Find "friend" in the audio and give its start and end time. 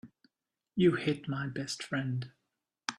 1.83-2.31